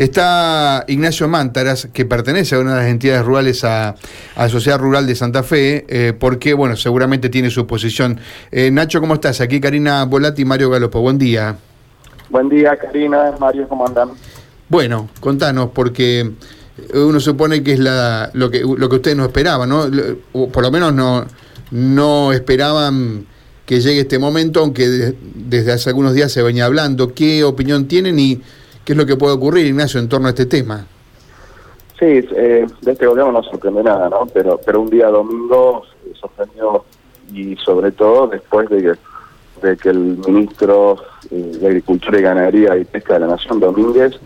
[0.00, 3.96] Está Ignacio Mántaras, que pertenece a una de las entidades rurales a,
[4.34, 8.18] a Sociedad Rural de Santa Fe, eh, porque, bueno, seguramente tiene su posición.
[8.50, 9.42] Eh, Nacho, ¿cómo estás?
[9.42, 11.02] Aquí Karina Volati y Mario Galopo.
[11.02, 11.54] Buen día.
[12.30, 14.12] Buen día, Karina, Mario, ¿cómo andan?
[14.70, 16.32] Bueno, contanos, porque
[16.94, 19.84] uno supone que es la, lo, que, lo que ustedes no esperaban, ¿no?
[20.50, 21.26] por lo menos no,
[21.72, 23.26] no esperaban
[23.66, 27.12] que llegue este momento, aunque desde hace algunos días se venía hablando.
[27.12, 28.40] ¿Qué opinión tienen y
[28.90, 30.84] qué es lo que puede ocurrir, Ignacio, en torno a este tema?
[31.96, 34.26] Sí, eh, de este gobierno no sorprende nada, ¿no?
[34.34, 35.84] Pero, pero un día domingo
[36.20, 36.84] sorprendió
[37.32, 40.96] y sobre todo después de que, de que el ministro
[41.30, 44.18] eh, de Agricultura y Ganadería y Pesca de la Nación, Domínguez,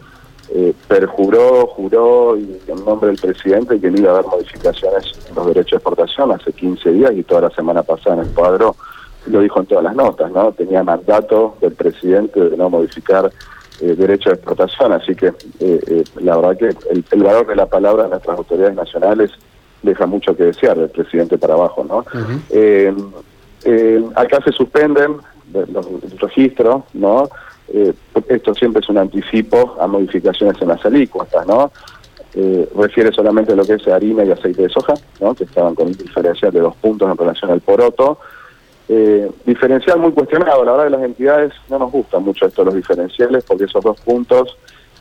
[0.55, 5.35] eh, perjuró, juró y en nombre del presidente que no iba a haber modificaciones en
[5.35, 8.77] los derechos de exportación hace 15 días y toda la semana pasada en el cuadro
[9.27, 10.53] lo dijo en todas las notas, ¿no?
[10.53, 13.31] Tenía mandato del presidente de no modificar
[13.81, 17.67] eh, derechos de exportación, así que eh, eh, la verdad que el, valor de la
[17.67, 19.33] palabra de nuestras autoridades nacionales
[19.83, 22.05] deja mucho que desear del presidente para abajo, ¿no?
[24.15, 25.17] acá se suspenden
[25.53, 25.87] los,
[26.21, 27.29] registros, ¿no?
[28.29, 31.73] esto siempre es un anticipo a modificaciones en las alícuotas, ¿no?
[32.77, 35.35] refiere solamente a lo que es harina y aceite de soja, ¿no?
[35.35, 38.19] que estaban con un diferencial de dos puntos en relación al poroto,
[38.89, 40.65] eh, diferencial muy cuestionado.
[40.65, 44.01] La verdad que las entidades no nos gustan mucho esto, los diferenciales, porque esos dos
[44.01, 44.57] puntos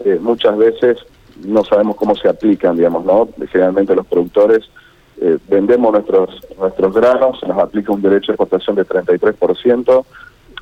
[0.06, 0.98] eh, muchas veces
[1.46, 3.28] no sabemos cómo se aplican, digamos, ¿no?
[3.52, 4.70] Generalmente los productores
[5.22, 10.06] eh, vendemos nuestros nuestros granos, se nos aplica un derecho de exportación de 33%,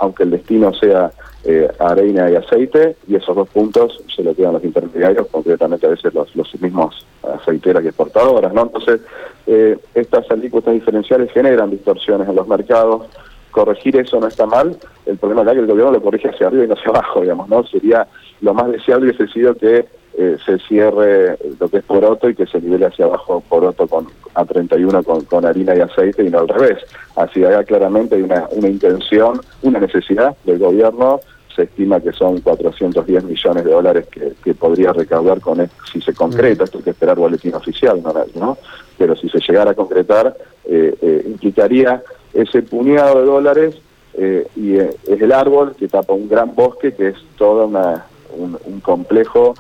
[0.02, 1.12] aunque el destino sea
[1.44, 6.14] eh, y aceite, y esos dos puntos se lo quedan los intermediarios, concretamente a veces
[6.14, 8.64] los, los mismos aceiteras y exportadoras, ¿no?
[8.64, 9.02] Entonces,
[9.46, 13.08] eh, estas alícuotas diferenciales generan distorsiones en los mercados,
[13.52, 16.64] corregir eso no está mal, el problema es que el gobierno lo corrige hacia arriba
[16.64, 17.64] y no hacia abajo, digamos, ¿no?
[17.68, 18.08] Sería
[18.42, 19.86] lo más deseable hubiese sido que
[20.18, 24.08] eh, se cierre lo que es poroto y que se nivele hacia abajo poroto con
[24.36, 26.80] A31 con, con harina y aceite y no al revés.
[27.16, 31.20] Así allá claramente hay una, una intención, una necesidad del gobierno
[31.56, 36.14] se estima que son 410 millones de dólares que, podría recaudar con esto, si se
[36.14, 38.02] concreta, esto hay que esperar boletín oficial,
[38.36, 38.58] ¿no?
[38.98, 40.36] Pero si se llegara a concretar,
[40.66, 42.02] eh, eh, implicaría
[42.34, 43.76] ese puñado de dólares
[44.14, 48.06] eh, y es el árbol que tapa un gran bosque que es toda una,
[48.38, 49.54] un, complejo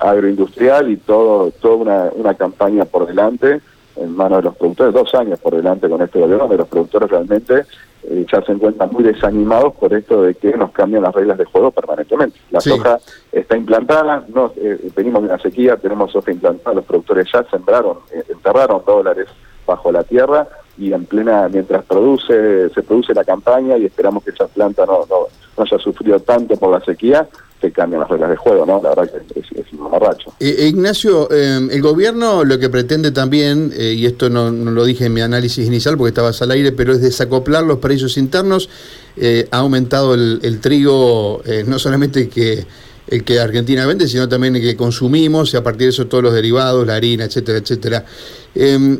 [0.00, 3.60] agroindustrial y todo toda una, una campaña por delante
[3.96, 7.10] en manos de los productores, dos años por delante con este gobierno, de los productores
[7.10, 7.64] realmente
[8.04, 11.44] eh, ya se encuentran muy desanimados por esto de que nos cambian las reglas de
[11.44, 12.38] juego permanentemente.
[12.50, 12.98] La soja
[13.32, 17.98] está implantada, no, eh, venimos de una sequía, tenemos soja implantada, los productores ya sembraron,
[18.12, 19.26] eh, enterraron dólares
[19.66, 20.48] bajo la tierra
[20.78, 25.04] y en plena, mientras produce, se produce la campaña y esperamos que esa planta no,
[25.10, 27.28] no, no haya sufrido tanto por la sequía,
[27.60, 28.80] se cambian las reglas de juego, ¿no?
[28.82, 30.32] La verdad que es, un marracho.
[30.40, 35.06] Eh, Ignacio, em, el gobierno lo que pretende también, eh, y esto no, lo dije
[35.06, 38.68] en mi análisis inicial porque estabas al aire, pero es desacoplar los precios internos.
[39.16, 42.64] Eh, ha aumentado el, trigo, no solamente que
[43.10, 46.24] el que Argentina vende, sino también el que consumimos, y a partir de eso todos
[46.24, 48.04] los derivados, la harina, etcétera, etcétera.
[48.54, 48.98] Em,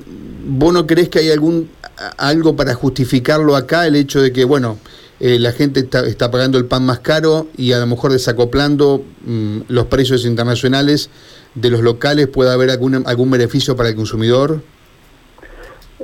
[0.51, 1.69] ¿Vos no crees que hay algún
[2.17, 4.79] algo para justificarlo acá, el hecho de que, bueno,
[5.21, 9.63] eh, la gente está, pagando el pan más caro y a lo mejor desacoplando mm,
[9.69, 11.11] los precios internacionales
[11.55, 14.63] de los locales, ¿puede haber algún, algún beneficio para el consumidor?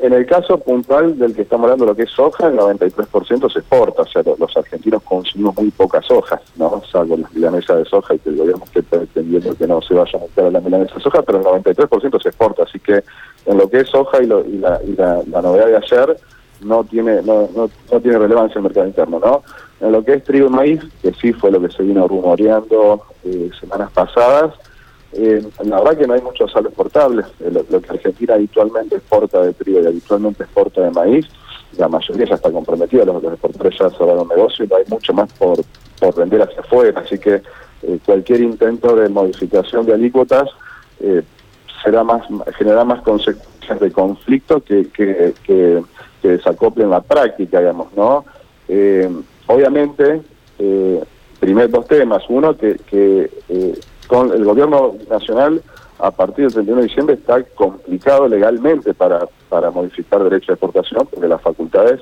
[0.04, 3.58] En el caso puntual del que estamos hablando, lo que es soja, el 93% se
[3.60, 6.82] exporta, o sea, los, argentinos consumimos muy pocas hojas, ¿no?
[6.92, 10.20] Salvo las milanesas de soja y que gobierno esté pretendiendo que no se vaya a
[10.20, 13.02] meter a la milanesa de soja, pero el 93% se exporta, así que
[13.46, 16.18] en lo que es soja y, y, la, y la, novedad de ayer,
[16.60, 19.42] no tiene no, no, no tiene relevancia el mercado interno, ¿no?
[19.80, 23.04] En lo que es trigo y maíz, que sí fue lo que se vino rumoreando
[23.24, 24.52] eh, semanas pasadas,
[25.14, 27.26] eh, la verdad que no hay muchos salos exportables.
[27.40, 31.26] Eh, lo, que Argentina habitualmente exporta de trigo y habitualmente exporta de maíz,
[31.78, 35.32] la mayoría ya está comprometida, los, exportadores ya cerraron negocio y no hay mucho más
[35.34, 35.58] por,
[35.98, 37.00] por vender hacia afuera.
[37.00, 37.42] Así que
[38.06, 40.48] cualquier intento de modificación de alícuotas
[41.82, 42.22] será más
[42.56, 45.82] generará más consecuencias de conflicto que, que, que
[46.24, 48.24] que desacople en la práctica, digamos, ¿no?
[48.66, 49.10] Eh,
[49.46, 50.22] obviamente,
[50.58, 51.04] eh,
[51.38, 52.24] primer dos temas.
[52.30, 53.28] Uno, que
[54.14, 55.62] eh, el gobierno nacional,
[55.98, 61.06] a partir del 31 de diciembre, está complicado legalmente para, para modificar derecho de exportación,
[61.10, 62.00] porque las facultades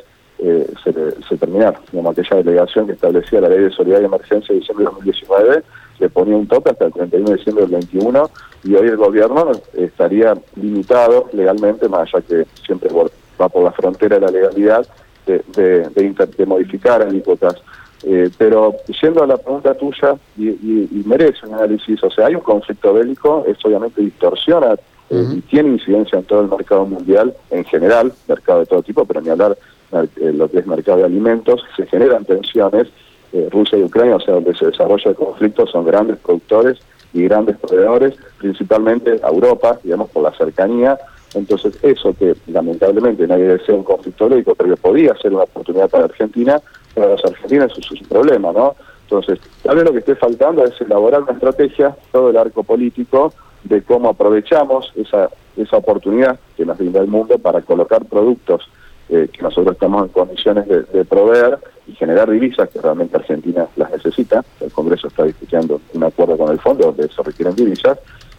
[0.82, 0.92] se,
[1.28, 1.80] se, terminaron.
[1.92, 5.62] Digamos, aquella delegación que establecía la ley de solidaridad y emergencia de diciembre de 2019
[6.02, 8.30] le ponía un tope hasta el 31 de diciembre del 21
[8.64, 12.90] y hoy el gobierno estaría limitado legalmente, más allá que siempre
[13.40, 14.86] va por la frontera de la legalidad,
[15.26, 17.54] de, de, de, de modificar alícuotas.
[18.04, 22.40] Eh, pero yendo a la pregunta tuya, y, merece un análisis, o sea, hay un
[22.40, 24.74] conflicto bélico, esto obviamente distorsiona
[25.10, 29.04] eh, y tiene incidencia en todo el mercado mundial en general, mercado de todo tipo,
[29.04, 29.56] pero ni hablar
[29.92, 32.88] eh, lo que es mercado de alimentos, se generan tensiones.
[33.50, 36.78] Rusia y Ucrania, o sea, donde se desarrolla el conflicto, son grandes productores
[37.14, 40.98] y grandes proveedores, principalmente a Europa, digamos, por la cercanía.
[41.32, 45.88] Entonces, eso que lamentablemente nadie desea un conflicto bélico, pero que podía ser una oportunidad
[45.88, 46.60] para Argentina,
[46.94, 48.74] para los argentinos eso es un problema, ¿no?
[49.04, 53.32] Entonces, tal lo que esté faltando es elaborar una estrategia, todo el arco político,
[53.64, 58.68] de cómo aprovechamos esa, esa oportunidad que nos brinda el mundo para colocar productos
[59.08, 63.90] eh, que nosotros estamos en condiciones de, proveer y generar divisas que realmente Argentina las
[63.90, 64.42] necesita.
[64.60, 67.98] El Congreso está discutiendo un acuerdo con el fondo donde se requieren divisas,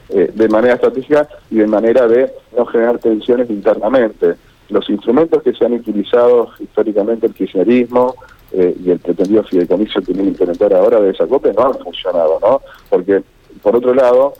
[0.09, 4.35] eh, de manera estratégica y de manera de no generar tensiones internamente.
[4.69, 8.15] Los instrumentos que se han utilizado históricamente, el kirchnerismo,
[8.55, 11.73] eh, y el pretendido fideicomiso que viene a implementar ahora de esa copia no han
[11.79, 12.61] funcionado, ¿no?
[12.87, 13.23] Porque,
[13.63, 14.33] por otro lado,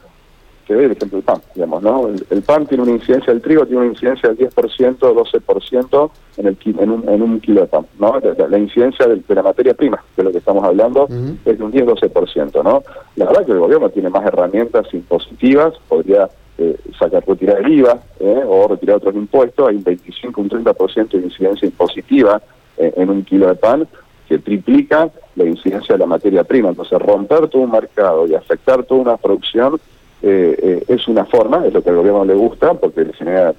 [0.68, 2.10] que ve el ejemplo del pan, digamos, ¿no?
[2.30, 6.58] El, pan tiene una incidencia, el trigo tiene una incidencia del 10%, 12% en, el,
[6.64, 8.20] en, un, en un kilo de pan, ¿no?
[8.20, 11.08] La, incidencia de, la materia prima, de lo que estamos hablando,
[11.46, 12.84] es de un 10-12%, ¿no?
[13.16, 18.00] La verdad que el gobierno tiene más herramientas impositivas, podría eh, sacar, retirar el IVA
[18.20, 22.42] eh, o retirar otros impuestos, hay un 25, un 30% de incidencia impositiva
[22.78, 23.88] eh, en un kilo de pan,
[24.28, 26.70] que triplica la incidencia de la materia prima.
[26.70, 29.80] Entonces, romper todo un mercado y afectar toda una producción
[30.26, 33.54] es una forma, es lo que al gobierno le gusta, porque le genera,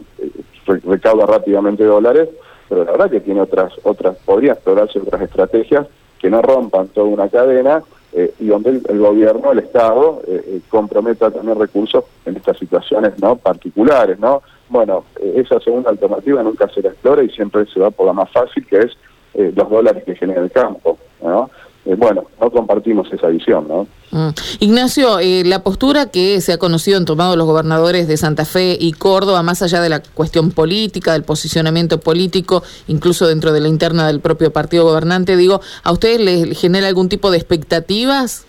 [0.65, 2.31] recauda rápidamente dólares,
[2.71, 5.87] pero la verdad que tiene otras, otras, podría explorarse otras estrategias
[6.19, 7.83] que no rompan toda una cadena
[8.39, 10.23] y donde el, gobierno, el Estado,
[10.69, 14.43] comprometa también recursos en estas situaciones no particulares, ¿no?
[14.69, 18.31] Bueno, esa segunda alternativa nunca se la explora y siempre se va por la más
[18.31, 18.97] fácil, que es
[19.35, 20.99] eh, los dólares que genera el campo.
[21.23, 21.51] ¿no?
[21.87, 23.87] Eh, bueno, no compartimos esa visión, ¿no?
[24.11, 24.31] Mm.
[24.61, 28.77] Ignacio, eh, la postura que se ha conocido en tomado los gobernadores de Santa Fe
[28.81, 33.69] y Córdoba, más allá de la cuestión política, del posicionamiento político, incluso dentro de la
[33.69, 38.47] interna del propio partido gobernante, digo, ¿a ustedes les genera algún tipo de expectativas?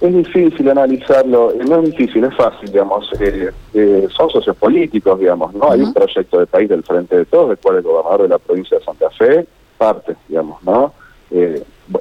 [0.00, 3.08] Es difícil analizarlo, eh, no es difícil, es fácil, digamos.
[3.18, 5.70] Eh, eh, son socios políticos, digamos, ¿no?
[5.70, 8.38] Hay un proyecto de país del Frente de Todos, del cual el gobernador de la
[8.38, 9.46] provincia de Santa Fe
[9.78, 10.92] parte, digamos, ¿no?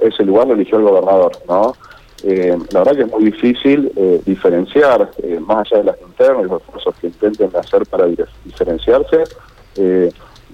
[0.01, 1.75] Ese lugar lo eligió el gobernador, ¿no?
[2.23, 3.91] la verdad que es muy difícil
[4.25, 5.11] diferenciar,
[5.41, 8.07] más allá de las internas y los esfuerzos que intenten hacer para
[8.43, 9.23] diferenciarse.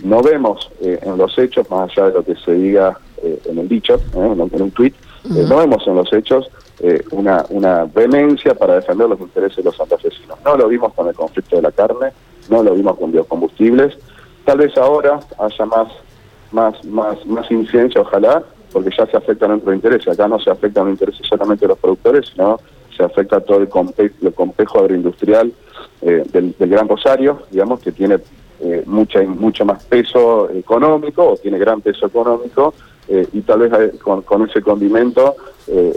[0.04, 4.02] no vemos en los hechos, más allá de lo que se diga en el dicho,
[4.14, 4.94] en, un tuit,
[5.24, 6.50] no vemos en los hechos
[6.84, 10.40] eh, una, una vehemencia para defender los intereses de los santafesinos.
[10.44, 12.12] No lo vimos con el conflicto de la carne,
[12.50, 13.96] no lo vimos con biocombustibles.
[14.46, 15.90] Tal vez ahora haya más,
[16.52, 20.08] más, más, más incidencia, ojalá, porque ya se afecta a nuestro interés.
[20.08, 22.60] Acá no se afecta a los intereses solamente de los productores, sino
[22.96, 25.52] se afecta a todo el, complejo agroindustrial
[26.02, 28.20] eh, del, Gran Rosario, digamos, que tiene
[28.64, 32.76] eh, mucha, mucho más peso económico o tiene gran peso económico
[33.08, 35.36] eh, y tal vez eh, con, ese condimento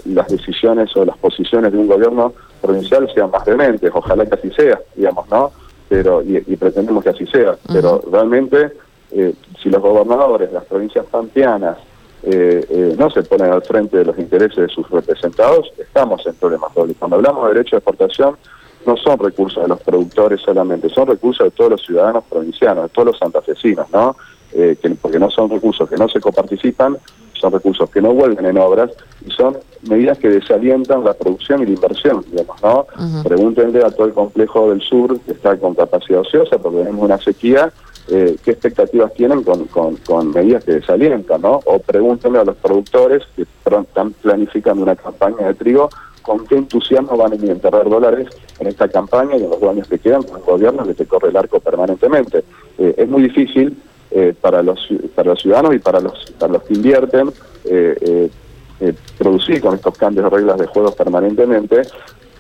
[0.06, 2.32] las decisiones o las posiciones de un gobierno
[2.62, 5.50] provincial sean más dementes, ojalá que así sea, digamos, ¿no?
[5.88, 8.72] Pero, y, pretendemos que así sea, pero realmente
[9.10, 11.76] si los gobernadores de las provincias pampeanas
[12.96, 16.96] no se ponen al frente de los intereses de sus representados, estamos en problemas dobles.
[16.98, 18.36] Cuando hablamos de derecho de exportación,
[18.86, 22.88] no son recursos de los productores solamente, son recursos de todos los ciudadanos provincianos, de
[22.90, 24.16] todos los santafesinos, ¿no?
[24.52, 26.96] Eh, porque no son recursos que no se coparticipan,
[27.32, 28.90] son recursos que no vuelven en obras
[29.26, 32.86] y son medidas que desalientan la producción y la inversión, digamos, ¿no?
[33.24, 37.18] Pregúntenle a todo el complejo del sur que está con capacidad ociosa porque tenemos una
[37.18, 37.72] sequía,
[38.08, 41.60] eh, qué expectativas tienen con, con, medidas que desalientan, ¿no?
[41.64, 45.88] O pregúntenle a los productores que están planificando una campaña de trigo
[46.22, 49.88] con qué entusiasmo van a enterrar dólares en esta campaña y en los dos años
[49.88, 52.44] que quedan con el gobierno que te corre el arco permanentemente.
[52.78, 53.76] Eh, es muy difícil
[54.10, 57.30] eh, para, los, para los ciudadanos y para los, para los que invierten
[57.64, 58.30] eh,
[58.80, 61.82] eh, producir con estos cambios de reglas de juego permanentemente,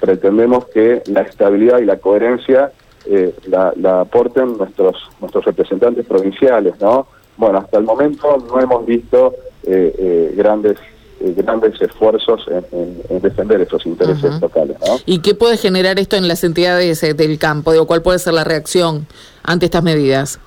[0.00, 2.72] pretendemos que la estabilidad y la coherencia
[3.46, 7.06] la, aporten nuestros, nuestros representantes provinciales, ¿no?
[7.36, 9.34] Bueno, hasta el momento no hemos visto
[10.36, 10.78] grandes
[11.32, 14.76] grandes esfuerzos en, defender esos intereses locales.
[14.86, 14.98] ¿no?
[15.06, 17.72] ¿Y qué puede generar esto en las entidades del campo?
[17.72, 19.06] Digo, ¿Cuál puede ser la reacción
[19.42, 20.38] ante estas medidas?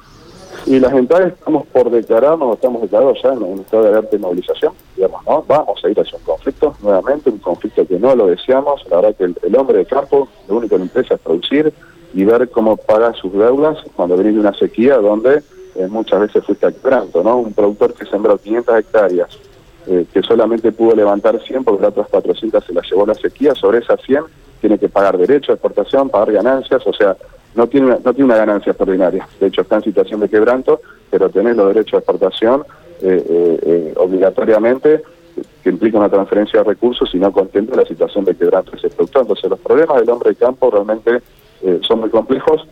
[0.65, 4.73] Y las entidades estamos por declararnos, estamos declarados ya en, estado de alerta y movilización,
[4.95, 5.43] digamos, ¿no?
[5.47, 8.83] Vamos a ir hacia un conflicto nuevamente, un conflicto que no lo deseamos.
[8.89, 11.73] La verdad que el, hombre de campo, lo único que le interesa es producir
[12.13, 15.41] y ver cómo paga sus deudas cuando viene de una sequía donde
[15.75, 17.37] eh, muchas veces fuiste quebranto, ¿no?
[17.37, 19.37] Un productor que sembró 500 hectáreas
[19.87, 23.55] eh, que solamente pudo levantar 100 porque las otras 400 se las llevó la sequía,
[23.55, 24.23] sobre esas 100
[24.59, 27.15] tiene que pagar derecho de exportación, pagar ganancias, o sea,
[27.57, 29.27] no tiene, una, no tiene una ganancia extraordinaria.
[29.39, 32.63] De hecho, está en situación de quebranto, pero tenés los derechos de exportación
[33.01, 35.01] eh, obligatoriamente,
[35.63, 38.89] que implica una transferencia de recursos y no contempla la situación de quebranto de ese
[38.89, 39.23] productor.
[39.23, 41.21] Entonces, los problemas del hombre de campo realmente
[41.81, 42.67] son muy complejos.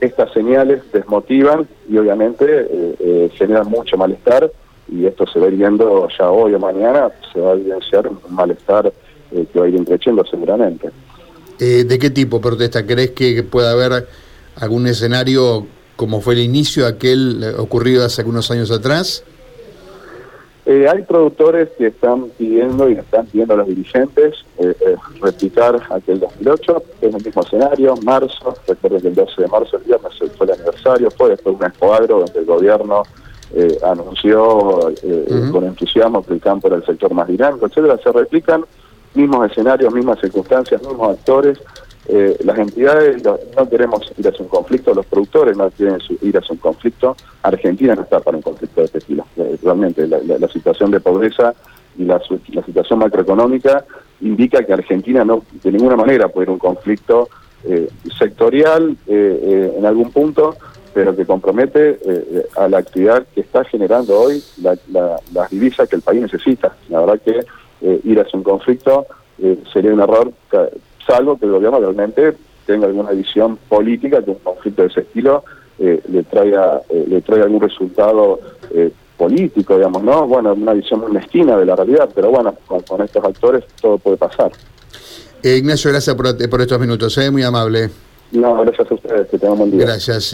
[0.00, 4.50] estas señales desmotivan y obviamente generan mucho malestar
[4.92, 8.92] y esto se va viendo ya hoy o mañana, se va a evidenciar un malestar
[9.32, 10.90] eh, que va a ir creciendo seguramente.
[11.58, 12.86] Eh, ¿De qué tipo de protesta?
[12.86, 14.06] ¿Crees que pueda haber
[14.56, 15.66] algún escenario
[15.96, 19.24] como fue el inicio aquel eh, ocurrido hace algunos años atrás?
[20.64, 24.44] hay productores que están pidiendo y están pidiendo a los dirigentes
[25.20, 29.82] replicar aquel 2008, es el mismo escenario, marzo, recuerden que el 12 de marzo, el
[29.82, 33.02] viernes fue el aniversario, fue después un escuadro donde el gobierno
[33.54, 38.10] eh, anunció eh, con entusiasmo que el campo era el sector más dinámico, etcétera, se
[38.10, 38.64] replican
[39.14, 41.58] mismos escenarios, mismas circunstancias, mismos actores.
[42.08, 46.52] Eh, las entidades no queremos ir hacia un conflicto, los productores no quieren ir hacia
[46.52, 47.16] un conflicto.
[47.42, 49.24] Argentina no está para un conflicto de este estilo.
[49.62, 51.54] Realmente la, situación de pobreza
[51.96, 52.20] y la,
[52.66, 53.84] situación macroeconómica
[54.20, 57.28] indica que Argentina no de ninguna manera puede ir un conflicto
[58.18, 60.56] sectorial en algún punto
[60.94, 64.76] pero que compromete eh, eh, a la actividad que está generando hoy la,
[65.32, 66.76] las divisas que el país necesita.
[66.88, 67.40] La verdad que
[67.82, 69.06] eh, ir hacia un conflicto
[69.72, 70.32] sería un error,
[71.04, 75.42] salvo que el gobierno realmente tenga alguna visión política que un conflicto de ese estilo
[75.78, 78.38] le traiga le traiga algún resultado
[79.16, 80.28] político, digamos, ¿no?
[80.28, 84.16] Bueno, una visión muy mezquina de la realidad, pero bueno, con, estos actores todo puede
[84.16, 84.52] pasar.
[85.42, 87.90] Ignacio, gracias por, por estos minutos, muy amable.
[88.32, 89.84] No, gracias a ustedes, que tengan buen día.
[89.84, 90.30] Gracias.